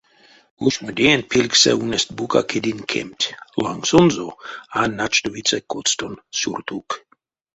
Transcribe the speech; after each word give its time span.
Ушмодеенть 0.65 1.29
пильгсэ 1.31 1.71
ульнесть 1.79 2.15
бука 2.17 2.41
кедень 2.49 2.83
кемть, 2.91 3.23
лангсонзо— 3.63 4.27
а 4.79 4.81
начтовиця 4.97 5.59
коцтонь 5.71 6.23
сюртук. 6.39 6.87